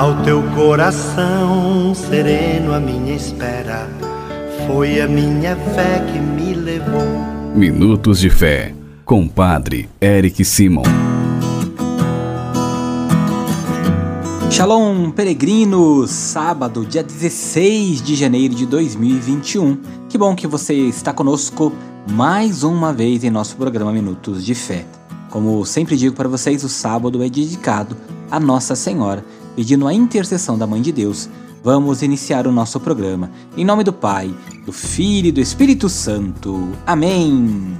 Ao 0.00 0.16
teu 0.22 0.42
coração 0.54 1.94
sereno, 1.94 2.72
a 2.72 2.80
minha 2.80 3.14
espera 3.14 3.86
foi 4.66 4.98
a 4.98 5.06
minha 5.06 5.54
fé 5.54 6.02
que 6.10 6.18
me 6.18 6.54
levou. 6.54 7.04
Minutos 7.54 8.18
de 8.18 8.30
Fé, 8.30 8.74
com 9.04 9.28
Padre 9.28 9.90
Eric 10.00 10.42
Simon. 10.42 10.84
Shalom, 14.50 15.10
peregrinos! 15.10 16.08
Sábado, 16.08 16.86
dia 16.86 17.02
16 17.02 18.00
de 18.00 18.14
janeiro 18.14 18.54
de 18.54 18.64
2021. 18.64 19.76
Que 20.08 20.16
bom 20.16 20.34
que 20.34 20.46
você 20.46 20.72
está 20.72 21.12
conosco 21.12 21.74
mais 22.10 22.62
uma 22.62 22.90
vez 22.90 23.22
em 23.22 23.28
nosso 23.28 23.54
programa 23.54 23.92
Minutos 23.92 24.46
de 24.46 24.54
Fé. 24.54 24.86
Como 25.28 25.62
sempre 25.66 25.94
digo 25.94 26.16
para 26.16 26.26
vocês, 26.26 26.64
o 26.64 26.70
sábado 26.70 27.22
é 27.22 27.28
dedicado 27.28 27.94
a 28.30 28.40
Nossa 28.40 28.74
Senhora, 28.74 29.24
pedindo 29.60 29.86
a 29.86 29.92
intercessão 29.92 30.56
da 30.56 30.66
Mãe 30.66 30.80
de 30.80 30.90
Deus. 30.90 31.28
Vamos 31.62 32.00
iniciar 32.00 32.46
o 32.46 32.50
nosso 32.50 32.80
programa. 32.80 33.30
Em 33.54 33.62
nome 33.62 33.84
do 33.84 33.92
Pai, 33.92 34.34
do 34.64 34.72
Filho 34.72 35.26
e 35.26 35.32
do 35.32 35.38
Espírito 35.38 35.86
Santo. 35.86 36.70
Amém. 36.86 37.76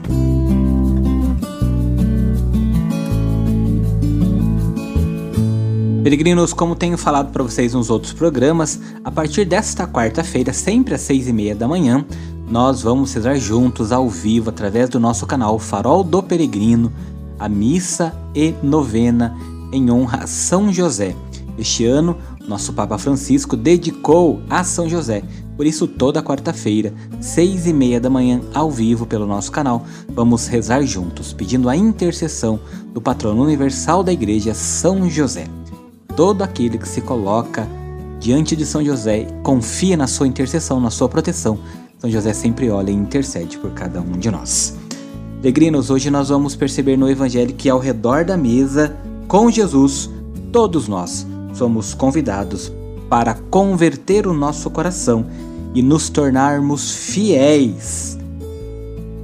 Peregrinos, 6.04 6.52
como 6.52 6.77
tenho 6.77 6.98
falado 6.98 7.32
para 7.32 7.45
vocês 7.45 7.73
nos 7.73 7.88
outros 7.88 8.12
programas, 8.12 8.78
a 9.02 9.10
partir 9.10 9.46
desta 9.46 9.88
quarta-feira, 9.88 10.52
sempre 10.52 10.95
às 10.95 11.01
seis 11.01 11.28
e 11.28 11.32
meia 11.32 11.54
da 11.54 11.66
manhã, 11.66 12.04
nós 12.46 12.82
vamos 12.82 13.15
rezar 13.15 13.37
juntos 13.37 13.90
ao 13.90 14.06
vivo 14.06 14.51
através 14.51 14.90
do 14.90 15.01
nosso 15.01 15.24
canal 15.24 15.59
Farol 15.59 16.04
do 16.04 16.23
Peregrino, 16.23 16.92
a 17.38 17.48
missa 17.48 18.15
e 18.34 18.54
novena 18.62 19.34
em 19.73 19.90
honra 19.90 20.24
a 20.24 20.26
São 20.26 20.70
José. 20.70 21.16
Este 21.60 21.84
ano, 21.84 22.16
nosso 22.48 22.73
Papa 22.73 22.96
Francisco 22.96 23.55
dedicou 23.55 24.41
a 24.48 24.64
São 24.64 24.88
José. 24.88 25.23
Por 25.59 25.66
isso, 25.66 25.87
toda 25.87 26.23
quarta-feira, 26.23 26.95
seis 27.21 27.66
e 27.66 27.73
meia 27.73 28.01
da 28.01 28.09
manhã, 28.09 28.40
ao 28.54 28.71
vivo 28.71 29.04
pelo 29.04 29.26
nosso 29.26 29.52
canal, 29.52 29.84
vamos 30.09 30.46
rezar 30.46 30.82
juntos, 30.84 31.34
pedindo 31.34 31.68
a 31.68 31.76
intercessão 31.76 32.59
do 32.95 33.01
patrono 33.01 33.43
universal 33.43 34.02
da 34.02 34.10
Igreja, 34.10 34.54
São 34.54 35.07
José. 35.10 35.49
Todo 36.16 36.40
aquele 36.40 36.79
que 36.79 36.88
se 36.88 37.02
coloca 37.02 37.68
diante 38.18 38.56
de 38.56 38.65
São 38.65 38.82
José 38.82 39.27
confia 39.43 39.99
na 39.99 40.06
sua 40.06 40.27
intercessão, 40.27 40.80
na 40.80 40.88
sua 40.88 41.10
proteção. 41.10 41.59
São 41.99 42.09
José 42.09 42.32
sempre 42.32 42.71
olha 42.71 42.90
e 42.90 42.95
intercede 42.95 43.59
por 43.59 43.73
cada 43.73 44.01
um 44.01 44.12
de 44.12 44.30
nós. 44.30 44.79
Peregrinos, 45.43 45.90
hoje 45.90 46.10
nós 46.10 46.30
vamos 46.30 46.56
perceber 46.56 46.96
no 46.96 47.10
Evangelho 47.10 47.52
que 47.52 47.68
ao 47.68 47.79
redor 47.79 48.24
da 48.24 48.37
mesa, 48.37 48.96
com 49.29 49.51
Jesus, 49.51 50.09
todos 50.51 50.88
nós 50.88 51.27
somos 51.52 51.95
convidados 51.95 52.73
para 53.09 53.34
converter 53.34 54.26
o 54.26 54.32
nosso 54.32 54.70
coração 54.70 55.26
e 55.74 55.82
nos 55.82 56.09
tornarmos 56.09 56.93
fiéis 56.93 58.18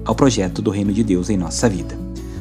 ao 0.05 0.15
projeto 0.15 0.63
do 0.63 0.71
Reino 0.71 0.93
de 0.93 1.03
Deus 1.03 1.31
em 1.31 1.37
nossa 1.37 1.69
vida. 1.69 1.99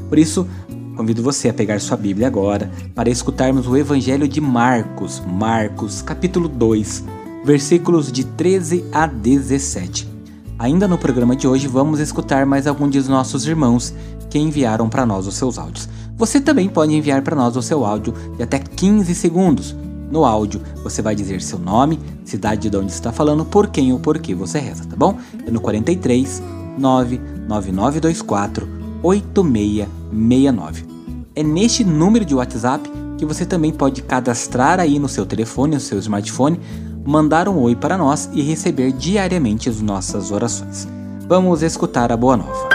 Por 0.10 0.20
isso, 0.20 0.48
convido 0.96 1.24
você 1.24 1.50
a 1.50 1.54
pegar 1.54 1.80
sua 1.82 1.98
Bíblia 1.98 2.28
agora 2.28 2.72
para 2.94 3.10
escutarmos 3.10 3.68
o 3.68 3.76
Evangelho 3.76 4.28
de 4.28 4.40
Marcos, 4.40 5.22
Marcos, 5.28 6.02
capítulo 6.02 6.48
2, 6.48 7.04
versículos 7.44 8.12
de 8.12 8.24
13 8.24 8.86
a 8.92 9.08
17. 9.08 10.16
Ainda 10.58 10.88
no 10.88 10.98
programa 10.98 11.36
de 11.36 11.48
hoje, 11.48 11.68
vamos 11.68 12.00
escutar 12.00 12.46
mais 12.46 12.66
alguns 12.66 12.92
de 12.92 13.10
nossos 13.10 13.46
irmãos 13.46 13.94
que 14.36 14.40
enviaram 14.40 14.90
para 14.90 15.06
nós 15.06 15.28
os 15.28 15.36
seus 15.36 15.58
áudios. 15.58 15.88
Você 16.18 16.42
também 16.42 16.68
pode 16.68 16.94
enviar 16.94 17.22
para 17.22 17.38
nós 17.38 17.56
o 17.56 17.62
seu 17.62 17.86
áudio 17.86 18.14
de 18.36 18.44
até 18.44 18.60
15 18.60 19.16
segundos. 19.16 19.74
No 20.12 20.26
áudio, 20.26 20.62
você 20.84 21.02
vai 21.02 21.16
dizer 21.16 21.42
seu 21.42 21.58
nome, 21.58 21.98
cidade 22.26 22.70
de 22.70 22.76
onde 22.76 22.92
está 22.92 23.14
falando, 23.14 23.46
por 23.46 23.68
quem 23.68 23.94
ou 23.94 24.00
por 24.00 24.20
que 24.20 24.36
você 24.36 24.60
reza, 24.60 24.84
tá 24.84 24.96
bom? 24.98 25.18
É 25.48 25.50
no 25.50 25.62
43 25.62 26.44
99924 26.78 28.68
8669. 29.02 30.86
É 31.34 31.42
neste 31.42 31.86
número 31.86 32.26
de 32.26 32.36
WhatsApp 32.36 32.92
que 33.18 33.26
você 33.26 33.46
também 33.46 33.72
pode 33.72 34.02
cadastrar 34.02 34.82
aí 34.82 35.00
no 35.00 35.08
seu 35.08 35.26
telefone, 35.26 35.76
no 35.76 35.80
seu 35.80 35.98
smartphone, 36.00 36.60
mandar 37.06 37.48
um 37.48 37.58
oi 37.62 37.74
para 37.74 37.98
nós 37.98 38.30
e 38.34 38.42
receber 38.42 38.92
diariamente 38.92 39.70
as 39.70 39.80
nossas 39.80 40.30
orações. 40.30 40.86
Vamos 41.26 41.62
escutar 41.62 42.12
a 42.12 42.18
boa 42.18 42.36
nova. 42.36 42.75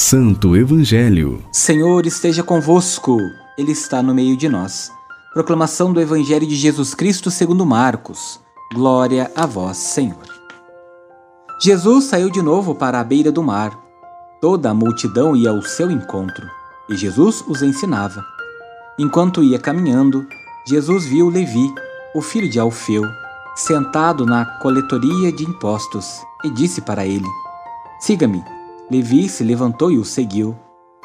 Santo 0.00 0.56
Evangelho. 0.56 1.42
Senhor 1.50 2.06
esteja 2.06 2.40
convosco, 2.44 3.18
Ele 3.58 3.72
está 3.72 4.00
no 4.00 4.14
meio 4.14 4.36
de 4.36 4.48
nós. 4.48 4.92
Proclamação 5.34 5.92
do 5.92 6.00
Evangelho 6.00 6.46
de 6.46 6.54
Jesus 6.54 6.94
Cristo 6.94 7.32
segundo 7.32 7.66
Marcos. 7.66 8.38
Glória 8.72 9.28
a 9.34 9.44
vós, 9.44 9.76
Senhor. 9.76 10.22
Jesus 11.60 12.04
saiu 12.04 12.30
de 12.30 12.40
novo 12.40 12.76
para 12.76 13.00
a 13.00 13.04
beira 13.04 13.32
do 13.32 13.42
mar. 13.42 13.76
Toda 14.40 14.70
a 14.70 14.74
multidão 14.74 15.34
ia 15.34 15.50
ao 15.50 15.62
seu 15.62 15.90
encontro, 15.90 16.48
e 16.88 16.96
Jesus 16.96 17.42
os 17.48 17.60
ensinava. 17.60 18.24
Enquanto 19.00 19.42
ia 19.42 19.58
caminhando, 19.58 20.24
Jesus 20.64 21.06
viu 21.06 21.28
Levi, 21.28 21.74
o 22.14 22.22
filho 22.22 22.48
de 22.48 22.60
Alfeu, 22.60 23.02
sentado 23.56 24.24
na 24.24 24.44
coletoria 24.60 25.32
de 25.32 25.42
impostos, 25.42 26.22
e 26.44 26.50
disse 26.50 26.82
para 26.82 27.04
ele: 27.04 27.26
Siga-me. 27.98 28.57
Levi 28.90 29.28
se 29.28 29.44
levantou 29.44 29.90
e 29.90 29.98
o 29.98 30.04
seguiu. 30.04 30.56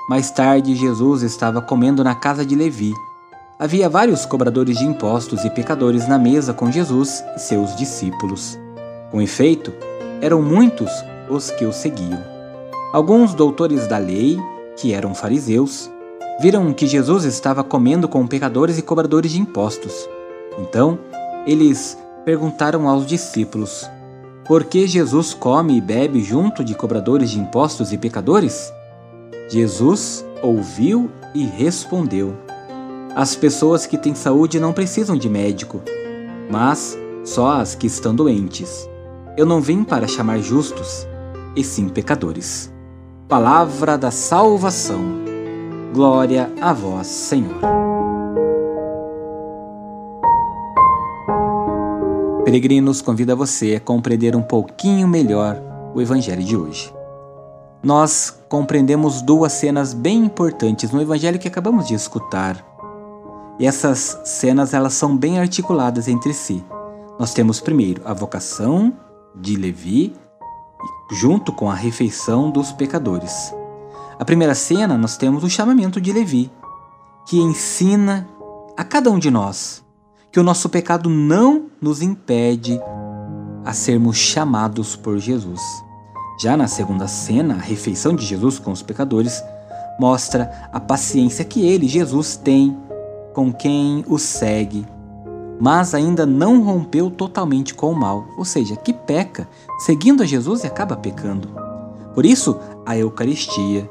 Mais 0.09 0.31
tarde, 0.31 0.75
Jesus 0.75 1.21
estava 1.21 1.61
comendo 1.61 2.03
na 2.03 2.15
casa 2.15 2.45
de 2.45 2.55
Levi. 2.55 2.93
Havia 3.59 3.89
vários 3.89 4.25
cobradores 4.25 4.77
de 4.77 4.85
impostos 4.85 5.43
e 5.43 5.49
pecadores 5.49 6.07
na 6.07 6.17
mesa 6.17 6.53
com 6.53 6.71
Jesus 6.71 7.23
e 7.35 7.39
seus 7.39 7.75
discípulos. 7.75 8.57
Com 9.11 9.21
efeito, 9.21 9.73
eram 10.21 10.41
muitos 10.41 10.89
os 11.29 11.51
que 11.51 11.65
o 11.65 11.73
seguiam. 11.73 12.23
Alguns 12.93 13.33
doutores 13.33 13.87
da 13.87 13.97
lei, 13.97 14.37
que 14.77 14.93
eram 14.93 15.13
fariseus, 15.13 15.89
viram 16.39 16.73
que 16.73 16.87
Jesus 16.87 17.25
estava 17.25 17.63
comendo 17.63 18.07
com 18.07 18.25
pecadores 18.25 18.77
e 18.77 18.81
cobradores 18.81 19.31
de 19.31 19.41
impostos. 19.41 20.07
Então, 20.57 20.97
eles 21.45 21.97
perguntaram 22.23 22.87
aos 22.87 23.05
discípulos: 23.05 23.89
por 24.45 24.65
que 24.65 24.85
Jesus 24.87 25.33
come 25.33 25.77
e 25.77 25.81
bebe 25.81 26.21
junto 26.21 26.63
de 26.63 26.75
cobradores 26.75 27.31
de 27.31 27.39
impostos 27.39 27.93
e 27.93 27.97
pecadores? 27.97 28.73
Jesus 29.49 30.25
ouviu 30.41 31.09
e 31.33 31.45
respondeu: 31.45 32.35
As 33.15 33.35
pessoas 33.35 33.85
que 33.85 33.97
têm 33.97 34.13
saúde 34.13 34.59
não 34.59 34.73
precisam 34.73 35.15
de 35.15 35.29
médico, 35.29 35.81
mas 36.49 36.97
só 37.23 37.61
as 37.61 37.73
que 37.75 37.87
estão 37.87 38.13
doentes. 38.13 38.89
Eu 39.37 39.45
não 39.45 39.61
vim 39.61 39.83
para 39.83 40.07
chamar 40.07 40.39
justos, 40.39 41.07
e 41.55 41.63
sim 41.63 41.89
pecadores. 41.89 42.71
Palavra 43.27 43.97
da 43.97 44.11
salvação. 44.11 45.01
Glória 45.93 46.51
a 46.61 46.73
vós, 46.73 47.07
Senhor. 47.07 47.82
Peregrinos 52.45 53.01
convida 53.01 53.37
você 53.37 53.75
a 53.75 53.79
compreender 53.79 54.35
um 54.35 54.41
pouquinho 54.41 55.07
melhor 55.07 55.61
o 55.95 56.01
Evangelho 56.01 56.43
de 56.43 56.57
hoje. 56.57 56.93
Nós 57.81 58.37
compreendemos 58.49 59.21
duas 59.21 59.53
cenas 59.53 59.93
bem 59.93 60.25
importantes 60.25 60.91
no 60.91 61.01
Evangelho 61.01 61.39
que 61.39 61.47
acabamos 61.47 61.87
de 61.87 61.93
escutar. 61.93 62.61
E 63.57 63.65
essas 63.65 64.19
cenas 64.25 64.73
elas 64.73 64.93
são 64.93 65.15
bem 65.15 65.39
articuladas 65.39 66.09
entre 66.09 66.33
si. 66.33 66.61
Nós 67.17 67.33
temos 67.33 67.61
primeiro 67.61 68.01
a 68.03 68.13
vocação 68.13 68.91
de 69.33 69.55
Levi 69.55 70.13
junto 71.11 71.53
com 71.53 71.71
a 71.71 71.75
refeição 71.75 72.51
dos 72.51 72.73
pecadores. 72.73 73.53
A 74.19 74.25
primeira 74.25 74.53
cena 74.53 74.97
nós 74.97 75.15
temos 75.15 75.45
o 75.45 75.49
chamamento 75.49 76.01
de 76.01 76.11
Levi, 76.11 76.51
que 77.25 77.37
ensina 77.39 78.27
a 78.75 78.83
cada 78.83 79.09
um 79.09 79.17
de 79.17 79.31
nós 79.31 79.82
que 80.33 80.39
o 80.39 80.43
nosso 80.43 80.67
pecado 80.67 81.11
não 81.11 81.67
nos 81.79 82.01
impede 82.01 82.81
a 83.63 83.71
sermos 83.71 84.17
chamados 84.17 84.95
por 84.95 85.19
Jesus. 85.19 85.61
Já 86.41 86.57
na 86.57 86.67
segunda 86.67 87.07
cena, 87.07 87.53
a 87.53 87.61
refeição 87.61 88.15
de 88.15 88.25
Jesus 88.25 88.57
com 88.57 88.71
os 88.71 88.81
pecadores 88.81 89.43
mostra 89.99 90.51
a 90.73 90.79
paciência 90.79 91.45
que 91.45 91.63
ele, 91.63 91.87
Jesus, 91.87 92.35
tem 92.35 92.75
com 93.31 93.53
quem 93.53 94.03
o 94.07 94.17
segue, 94.17 94.87
mas 95.61 95.93
ainda 95.93 96.25
não 96.25 96.63
rompeu 96.63 97.11
totalmente 97.11 97.75
com 97.75 97.91
o 97.91 97.95
mal, 97.95 98.25
ou 98.35 98.43
seja, 98.43 98.75
que 98.75 98.91
peca 98.91 99.47
seguindo 99.77 100.23
a 100.23 100.25
Jesus 100.25 100.63
e 100.63 100.67
acaba 100.67 100.97
pecando. 100.97 101.47
Por 102.15 102.25
isso, 102.25 102.57
a 102.87 102.97
Eucaristia, 102.97 103.87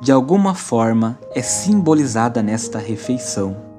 de 0.00 0.10
alguma 0.10 0.54
forma, 0.54 1.18
é 1.34 1.42
simbolizada 1.42 2.42
nesta 2.42 2.78
refeição 2.78 3.71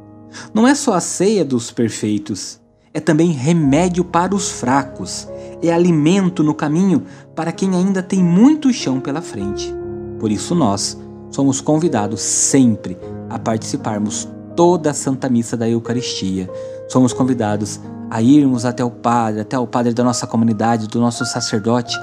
não 0.53 0.67
é 0.67 0.75
só 0.75 0.93
a 0.93 0.99
ceia 0.99 1.43
dos 1.43 1.71
perfeitos, 1.71 2.59
é 2.93 2.99
também 2.99 3.31
remédio 3.31 4.03
para 4.03 4.35
os 4.35 4.49
fracos, 4.49 5.27
é 5.61 5.71
alimento 5.71 6.43
no 6.43 6.53
caminho 6.53 7.03
para 7.35 7.51
quem 7.51 7.75
ainda 7.75 8.03
tem 8.03 8.23
muito 8.23 8.71
chão 8.71 8.99
pela 8.99 9.21
frente. 9.21 9.73
Por 10.19 10.31
isso, 10.31 10.53
nós 10.53 10.97
somos 11.31 11.59
convidados 11.59 12.21
sempre 12.21 12.97
a 13.29 13.39
participarmos 13.39 14.27
toda 14.55 14.91
a 14.91 14.93
Santa 14.93 15.27
Missa 15.29 15.57
da 15.57 15.67
Eucaristia. 15.67 16.49
Somos 16.87 17.11
convidados 17.11 17.79
a 18.09 18.21
irmos 18.21 18.65
até 18.65 18.83
o 18.85 18.91
Padre, 18.91 19.41
até 19.41 19.57
o 19.57 19.65
Padre 19.65 19.93
da 19.93 20.03
nossa 20.03 20.27
comunidade, 20.27 20.87
do 20.87 20.99
nosso 20.99 21.25
sacerdote, 21.25 21.97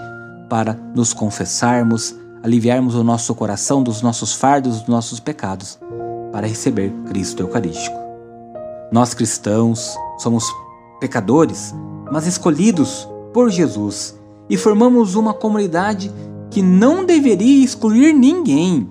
para 0.49 0.77
nos 0.95 1.13
confessarmos, 1.13 2.17
aliviarmos 2.43 2.97
o 2.97 3.05
nosso 3.05 3.33
coração 3.35 3.83
dos 3.83 4.03
nossos 4.03 4.35
fardos, 4.35 4.81
dos 4.81 4.89
nossos 4.89 5.21
pecados, 5.21 5.79
para 6.33 6.49
receber 6.49 6.93
Cristo 7.07 7.43
Eucarístico. 7.43 8.00
Nós 8.93 9.15
cristãos 9.15 9.97
somos 10.19 10.45
pecadores, 10.99 11.73
mas 12.11 12.27
escolhidos 12.27 13.09
por 13.33 13.49
Jesus 13.49 14.19
e 14.49 14.57
formamos 14.57 15.15
uma 15.15 15.33
comunidade 15.33 16.13
que 16.51 16.61
não 16.61 17.05
deveria 17.05 17.65
excluir 17.65 18.13
ninguém. 18.13 18.91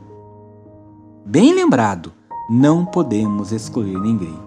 Bem 1.25 1.53
lembrado, 1.53 2.13
não 2.49 2.85
podemos 2.85 3.51
excluir 3.51 3.99
ninguém. 3.99 4.39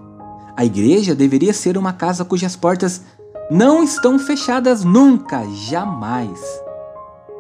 A 0.57 0.65
igreja 0.65 1.15
deveria 1.15 1.53
ser 1.53 1.77
uma 1.77 1.93
casa 1.93 2.25
cujas 2.25 2.57
portas 2.57 3.03
não 3.51 3.83
estão 3.83 4.19
fechadas 4.19 4.83
nunca, 4.83 5.47
jamais, 5.69 6.41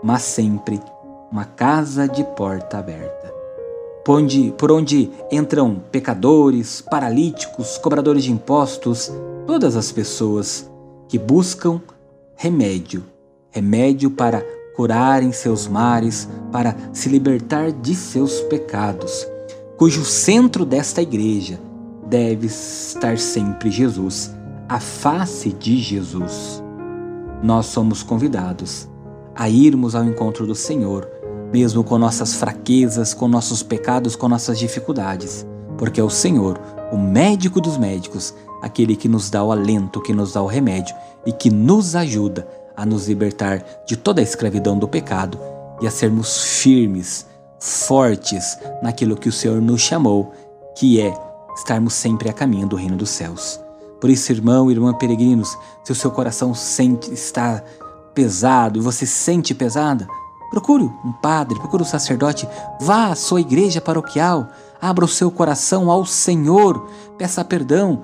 mas 0.03 0.23
sempre 0.23 0.79
uma 1.31 1.47
casa 1.47 2.07
de 2.07 2.23
porta 2.23 2.79
aberta. 2.79 3.42
Por 4.05 4.19
onde, 4.19 4.53
por 4.59 4.73
onde 4.73 5.11
entram 5.31 5.81
pecadores, 5.91 6.81
paralíticos, 6.81 7.79
cobradores 7.79 8.25
de 8.25 8.33
impostos, 8.33 9.13
todas 9.47 9.77
as 9.77 9.93
pessoas 9.93 10.69
que 11.09 11.19
buscam 11.19 11.81
remédio 12.35 13.05
remédio 13.53 14.11
para 14.11 14.43
curarem 14.75 15.31
seus 15.31 15.69
mares, 15.69 16.29
para 16.51 16.75
se 16.93 17.09
libertar 17.09 17.71
de 17.71 17.95
seus 17.95 18.41
pecados, 18.41 19.29
cujo 19.77 20.05
centro 20.05 20.65
desta 20.65 21.03
igreja 21.03 21.61
deve 22.07 22.47
estar 22.47 23.19
sempre 23.19 23.71
Jesus, 23.71 24.33
a 24.69 24.81
face 24.81 25.51
de 25.51 25.77
Jesus. 25.77 26.63
Nós 27.43 27.67
somos 27.67 28.03
convidados 28.03 28.89
a 29.35 29.49
irmos 29.49 29.95
ao 29.95 30.05
encontro 30.05 30.47
do 30.47 30.55
Senhor, 30.55 31.09
mesmo 31.53 31.85
com 31.85 31.99
nossas 31.99 32.35
fraquezas, 32.35 33.13
com 33.13 33.29
nossos 33.29 33.63
pecados, 33.63 34.17
com 34.17 34.29
nossas 34.29 34.59
dificuldades, 34.59 35.47
porque 35.77 36.01
é 36.01 36.05
o 36.05 36.09
Senhor, 36.11 36.59
o 36.91 36.97
médico 36.97 37.61
dos 37.61 37.77
médicos, 37.77 38.35
aquele 38.63 38.97
que 38.97 39.09
nos 39.09 39.29
dá 39.29 39.45
o 39.45 39.53
alento, 39.53 40.01
que 40.01 40.13
nos 40.13 40.33
dá 40.33 40.41
o 40.41 40.47
remédio 40.47 40.95
e 41.27 41.33
que 41.33 41.51
nos 41.51 41.95
ajuda 41.95 42.49
a 42.77 42.87
nos 42.87 43.07
libertar 43.07 43.63
de 43.87 43.97
toda 43.97 44.21
a 44.21 44.25
escravidão 44.25 44.79
do 44.79 44.89
pecado 44.89 45.39
e 45.81 45.87
a 45.87 45.91
sermos 45.91 46.61
firmes, 46.63 47.27
fortes 47.61 48.59
naquilo 48.83 49.17
que 49.17 49.29
o 49.29 49.33
Senhor 49.33 49.61
nos 49.61 49.83
chamou, 49.83 50.33
que 50.77 51.01
é 51.01 51.15
estarmos 51.55 51.93
sempre 51.93 52.31
a 52.31 52.33
caminho 52.33 52.67
do 52.67 52.77
reino 52.77 52.97
dos 52.97 53.11
céus. 53.11 53.61
Por 54.01 54.11
isso, 54.11 54.33
irmão 54.33 54.71
e 54.71 54.75
irmã 54.75 54.93
peregrinos, 54.95 55.57
se 55.85 55.93
o 55.93 55.95
seu 55.95 56.11
coração 56.11 56.55
sente 56.55 57.13
está 57.13 57.63
pesado 58.15 58.79
e 58.79 58.83
você 58.83 59.07
sente 59.07 59.55
pesada, 59.55 60.09
procure 60.53 60.85
um 60.85 61.13
padre, 61.13 61.59
procure 61.59 61.83
um 61.83 61.87
sacerdote, 61.87 62.47
vá 62.79 63.07
à 63.07 63.15
sua 63.15 63.41
igreja 63.41 63.81
paroquial, 63.81 64.49
abra 64.81 65.03
o 65.03 65.09
seu 65.09 65.31
coração 65.31 65.91
ao 65.91 66.05
Senhor, 66.05 66.89
peça 67.17 67.43
perdão, 67.43 68.03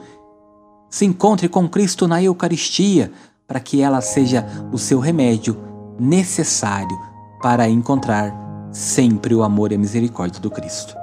se 0.89 1.05
encontre 1.05 1.47
com 1.47 1.69
Cristo 1.69 2.09
na 2.09 2.23
Eucaristia, 2.23 3.13
para 3.47 3.61
que 3.61 3.83
ela 3.83 4.01
seja 4.01 4.47
o 4.73 4.79
seu 4.79 4.99
remédio 4.99 5.59
necessário 6.01 6.99
para 7.43 7.69
encontrar 7.69 8.35
sempre 8.73 9.35
o 9.35 9.43
amor 9.43 9.71
e 9.71 9.75
a 9.75 9.79
misericórdia 9.79 10.41
do 10.41 10.51
Cristo. 10.51 10.97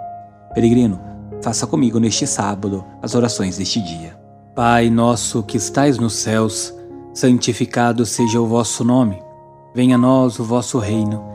Peregrino, 0.53 0.99
faça 1.43 1.67
comigo 1.67 1.99
neste 1.99 2.25
sábado 2.25 2.83
as 3.03 3.13
orações 3.13 3.57
deste 3.57 3.79
dia. 3.81 4.19
Pai 4.55 4.89
nosso 4.89 5.43
que 5.43 5.57
estais 5.57 5.99
nos 5.99 6.15
céus, 6.15 6.73
santificado 7.13 8.03
seja 8.05 8.41
o 8.41 8.47
vosso 8.47 8.83
nome. 8.83 9.21
Venha 9.75 9.95
a 9.95 9.97
nós 9.97 10.39
o 10.39 10.43
vosso 10.43 10.79
reino. 10.79 11.34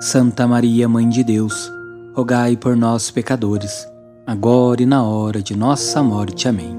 Santa 0.00 0.46
Maria, 0.46 0.88
Mãe 0.88 1.08
de 1.08 1.24
Deus, 1.24 1.72
rogai 2.14 2.56
por 2.56 2.76
nós, 2.76 3.10
pecadores, 3.10 3.86
agora 4.26 4.82
e 4.82 4.86
na 4.86 5.02
hora 5.02 5.42
de 5.42 5.56
nossa 5.56 6.02
morte. 6.02 6.48
Amém. 6.48 6.76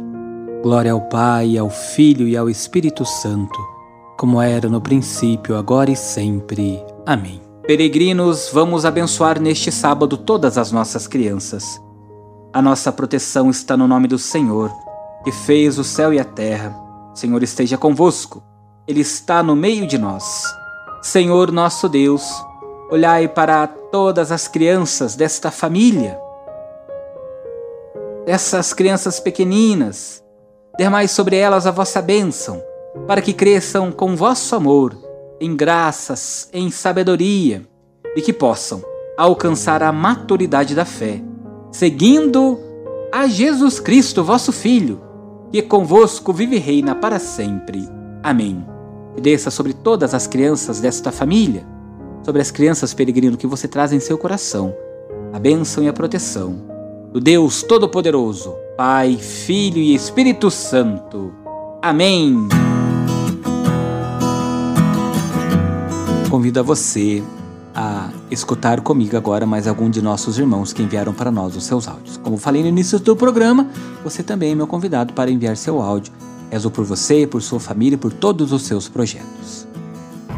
Glória 0.64 0.92
ao 0.92 1.02
Pai, 1.02 1.58
ao 1.58 1.70
Filho 1.70 2.28
e 2.28 2.36
ao 2.36 2.50
Espírito 2.50 3.06
Santo 3.06 3.80
como 4.20 4.42
era 4.42 4.68
no 4.68 4.82
princípio, 4.82 5.56
agora 5.56 5.90
e 5.90 5.96
sempre. 5.96 6.84
Amém. 7.06 7.42
Peregrinos, 7.66 8.50
vamos 8.52 8.84
abençoar 8.84 9.40
neste 9.40 9.72
sábado 9.72 10.18
todas 10.18 10.58
as 10.58 10.74
nossas 10.74 11.08
crianças. 11.08 11.82
A 12.52 12.62
nossa 12.62 12.92
proteção 12.92 13.50
está 13.50 13.78
no 13.78 13.88
nome 13.88 14.10
do 14.10 14.20
Senhor, 14.20 14.70
que 15.24 15.32
fez 15.32 15.80
o 15.80 15.86
céu 15.86 16.14
e 16.14 16.20
a 16.20 16.26
terra. 16.26 16.76
O 17.14 17.16
Senhor 17.16 17.42
esteja 17.42 17.78
convosco, 17.78 18.44
Ele 18.86 19.00
está 19.00 19.42
no 19.42 19.56
meio 19.56 19.88
de 19.88 19.98
nós. 19.98 20.44
Senhor 21.02 21.50
nosso 21.50 21.88
Deus, 21.88 22.24
olhai 22.90 23.28
para 23.28 23.68
todas 23.68 24.32
as 24.32 24.48
crianças 24.48 25.16
desta 25.16 25.52
família, 25.52 26.20
dessas 28.26 28.74
crianças 28.74 29.20
pequeninas, 29.20 30.24
dermai 30.78 31.08
sobre 31.08 31.36
elas 31.36 31.68
a 31.68 31.72
vossa 31.72 32.02
bênção 32.02 32.62
para 33.08 33.22
que 33.22 33.34
cresçam 33.34 33.92
com 33.92 34.16
vosso 34.16 34.56
amor, 34.56 34.98
em 35.40 35.56
graças, 35.56 36.50
em 36.52 36.72
sabedoria, 36.72 37.62
e 38.16 38.22
que 38.22 38.34
possam 38.34 38.82
alcançar 39.18 39.84
a 39.84 39.92
maturidade 39.92 40.74
da 40.74 40.86
fé, 40.86 41.22
seguindo 41.72 42.60
a 43.12 43.28
Jesus 43.28 43.80
Cristo, 43.80 44.24
vosso 44.24 44.52
Filho, 44.52 45.02
que 45.52 45.62
convosco 45.62 46.32
vive 46.32 46.56
e 46.56 46.60
reina 46.60 46.96
para 46.96 47.20
sempre. 47.20 47.88
Amém. 48.24 48.66
E 49.18 49.22
desça 49.22 49.52
sobre 49.52 49.74
todas 49.74 50.14
as 50.14 50.28
crianças 50.28 50.80
desta 50.80 51.12
família, 51.12 51.66
sobre 52.24 52.42
as 52.42 52.52
crianças 52.52 52.94
peregrino 52.94 53.38
que 53.38 53.48
você 53.48 53.68
traz 53.68 53.92
em 53.94 54.00
seu 54.00 54.18
coração, 54.18 54.76
a 55.34 55.40
bênção 55.40 55.84
e 55.84 55.88
a 55.88 55.94
proteção 55.94 56.56
do 57.12 57.20
Deus 57.20 57.64
Todo-Poderoso, 57.64 58.56
Pai, 58.78 59.18
Filho 59.18 59.78
e 59.78 59.96
Espírito 59.96 60.52
Santo. 60.52 61.34
Amém. 61.82 62.48
Convido 66.30 66.60
a 66.60 66.64
você 66.64 67.24
a 67.74 68.10
escutar 68.30 68.82
comigo 68.82 69.16
agora 69.18 69.46
mais 69.46 69.68
algum 69.68 69.90
de 69.90 70.02
nossos 70.02 70.38
irmãos 70.38 70.74
que 70.74 70.84
enviaram 70.84 71.14
para 71.14 71.32
nós 71.32 71.56
os 71.56 71.64
seus 71.64 71.88
áudios. 71.88 72.18
Como 72.18 72.38
falei 72.38 72.62
no 72.62 72.68
início 72.68 73.00
do 73.00 73.16
programa, 73.16 73.68
você 74.04 74.22
também 74.22 74.52
é 74.52 74.56
meu 74.56 74.68
convidado 74.68 75.14
para 75.14 75.32
enviar 75.32 75.56
seu 75.58 75.82
áudio. 75.82 76.14
Rezo 76.52 76.70
por 76.70 76.84
você, 76.84 77.26
por 77.26 77.42
sua 77.42 77.60
família 77.60 77.96
e 77.96 78.00
por 78.00 78.12
todos 78.12 78.52
os 78.52 78.64
seus 78.64 78.90
projetos. 78.90 79.69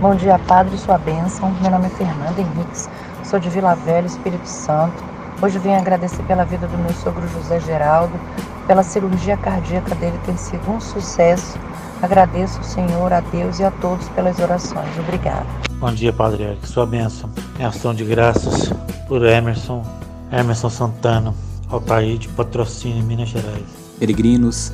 Bom 0.01 0.15
dia, 0.15 0.39
Padre, 0.47 0.75
sua 0.79 0.97
bênção. 0.97 1.55
Meu 1.61 1.69
nome 1.69 1.85
é 1.85 1.89
Fernanda 1.91 2.41
Henriques, 2.41 2.89
sou 3.23 3.39
de 3.39 3.47
Vila 3.49 3.75
Velha, 3.75 4.07
Espírito 4.07 4.47
Santo. 4.47 4.95
Hoje 5.39 5.59
venho 5.59 5.77
agradecer 5.77 6.23
pela 6.23 6.43
vida 6.43 6.65
do 6.65 6.75
meu 6.75 6.91
sogro 6.91 7.21
José 7.27 7.59
Geraldo, 7.59 8.19
pela 8.65 8.81
cirurgia 8.81 9.37
cardíaca 9.37 9.93
dele 9.93 10.19
ter 10.25 10.35
sido 10.39 10.71
um 10.71 10.81
sucesso. 10.81 11.55
Agradeço 12.01 12.57
ao 12.57 12.63
Senhor, 12.63 13.13
a 13.13 13.19
Deus 13.19 13.59
e 13.59 13.63
a 13.63 13.69
todos 13.69 14.09
pelas 14.09 14.39
orações. 14.39 14.89
Obrigada. 14.97 15.45
Bom 15.73 15.93
dia, 15.93 16.11
Padre 16.11 16.45
Eric. 16.45 16.67
Sua 16.67 16.87
bênção 16.87 17.29
é 17.59 17.65
ação 17.65 17.93
de 17.93 18.03
graças 18.03 18.73
por 19.07 19.23
Emerson, 19.23 19.83
Emerson 20.31 20.71
Santana, 20.71 21.31
Altair 21.69 22.17
de 22.17 22.27
Patrocínio, 22.29 23.03
Minas 23.03 23.29
Gerais. 23.29 23.67
Peregrinos, 23.99 24.73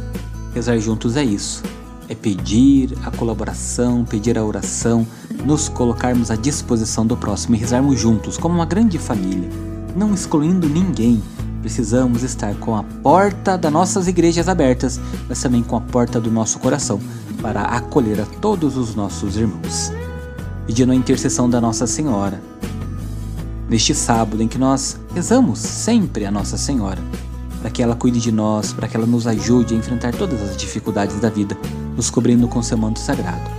rezar 0.54 0.78
juntos 0.80 1.18
é 1.18 1.24
isso. 1.24 1.64
É 2.10 2.16
pedir 2.16 2.98
a 3.04 3.12
colaboração, 3.12 4.06
pedir 4.06 4.38
a 4.38 4.44
oração, 4.44 5.06
nos 5.46 5.68
colocarmos 5.68 6.32
à 6.32 6.36
disposição 6.36 7.06
do 7.06 7.18
próximo 7.18 7.56
e 7.56 7.58
rezarmos 7.60 8.00
juntos, 8.00 8.38
como 8.38 8.56
uma 8.56 8.66
grande 8.66 8.98
família, 8.98 9.50
não 9.96 10.14
excluindo 10.14 10.70
ninguém. 10.70 11.22
Precisamos 11.62 12.24
estar 12.24 12.56
com 12.56 12.76
a 12.76 12.84
porta 12.84 13.58
das 13.58 13.72
nossas 13.72 14.08
igrejas 14.08 14.48
abertas, 14.48 15.00
mas 15.28 15.42
também 15.42 15.64
com 15.64 15.76
a 15.76 15.82
porta 15.82 16.20
do 16.20 16.32
nosso 16.32 16.60
coração, 16.60 17.00
para 17.42 17.62
acolher 17.64 18.22
a 18.22 18.26
todos 18.26 18.78
os 18.78 18.96
nossos 18.96 19.36
irmãos 19.36 19.92
pedindo 20.68 20.92
a 20.92 20.96
intercessão 20.96 21.50
da 21.50 21.62
Nossa 21.62 21.88
Senhora. 21.88 22.42
Neste 23.70 23.96
sábado 23.96 24.44
em 24.44 24.50
que 24.50 24.58
nós 24.58 25.00
rezamos 25.16 25.60
sempre 25.60 26.26
a 26.26 26.32
Nossa 26.32 26.58
Senhora, 26.58 27.02
para 27.62 27.72
que 27.72 27.82
ela 27.82 27.96
cuide 27.96 28.20
de 28.20 28.34
nós, 28.34 28.74
para 28.74 28.88
que 28.88 28.98
ela 28.98 29.06
nos 29.06 29.26
ajude 29.26 29.74
a 29.74 29.78
enfrentar 29.78 30.14
todas 30.14 30.42
as 30.42 30.58
dificuldades 30.58 31.20
da 31.22 31.30
vida, 31.30 31.58
nos 31.98 32.12
cobrindo 32.12 32.48
com 32.48 32.62
seu 32.62 32.78
manto 32.78 33.00
sagrado. 33.00 33.50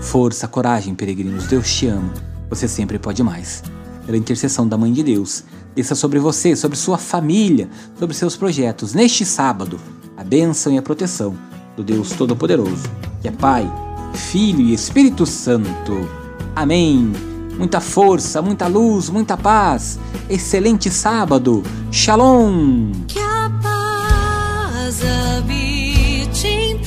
Força, 0.00 0.46
coragem, 0.46 0.94
peregrinos, 0.94 1.48
Deus 1.48 1.70
te 1.74 1.88
ama. 1.88 2.14
Você 2.48 2.68
sempre 2.68 2.98
pode 2.98 3.22
mais. 3.22 3.62
Pela 4.06 4.16
intercessão 4.16 4.66
da 4.66 4.78
Mãe 4.78 4.92
de 4.92 5.02
Deus, 5.02 5.44
desça 5.74 5.94
sobre 5.94 6.18
você, 6.18 6.56
sobre 6.56 6.78
sua 6.78 6.96
família, 6.96 7.68
sobre 7.98 8.14
seus 8.14 8.36
projetos, 8.36 8.94
neste 8.94 9.26
sábado, 9.26 9.78
a 10.16 10.24
bênção 10.24 10.72
e 10.72 10.78
a 10.78 10.82
proteção 10.82 11.36
do 11.76 11.82
Deus 11.82 12.10
Todo-Poderoso, 12.10 12.88
que 13.20 13.28
é 13.28 13.32
Pai, 13.32 13.70
Filho 14.14 14.60
e 14.60 14.72
Espírito 14.72 15.26
Santo. 15.26 16.08
Amém. 16.56 17.12
Muita 17.58 17.80
força, 17.80 18.40
muita 18.40 18.68
luz, 18.68 19.10
muita 19.10 19.36
paz. 19.36 19.98
Excelente 20.30 20.90
sábado. 20.90 21.62
Shalom. 21.90 22.92
Que 23.08 23.18
a 23.18 23.50
paz 23.60 25.00
habite 25.04 26.78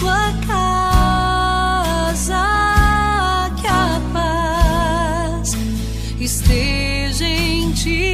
esteja 6.32 7.26
em 7.26 7.74
ti. 7.74 8.11